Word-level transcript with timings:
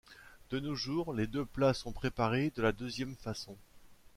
De 0.49 0.59
nos 0.59 0.73
jours, 0.73 1.13
les 1.13 1.27
deux 1.27 1.45
plats 1.45 1.75
sont 1.75 1.91
préparés 1.91 2.51
de 2.55 2.63
la 2.63 2.71
deuxième 2.71 3.15
façon. 3.17 3.55